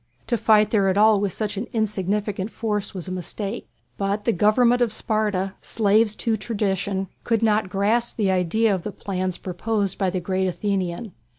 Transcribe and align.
To 0.25 0.35
fight 0.35 0.71
there 0.71 0.87
at 0.89 0.97
all 0.97 1.19
with 1.21 1.31
such 1.31 1.57
an 1.57 1.67
insignificant 1.73 2.49
force 2.49 2.95
was 2.95 3.07
a 3.07 3.11
mistake. 3.11 3.69
But 3.99 4.23
the 4.25 4.31
Government 4.31 4.81
of 4.81 4.91
Sparta, 4.91 5.53
slaves 5.61 6.15
to 6.15 6.35
tradition, 6.37 7.07
could 7.23 7.43
not 7.43 7.69
grasp 7.69 8.17
the 8.17 8.31
idea 8.31 8.73
of 8.73 8.81
the 8.81 8.91
plans 8.91 9.37
proposed 9.37 9.99
by 9.99 10.09
the 10.09 10.19
great 10.19 10.47
Athenian. 10.47 11.11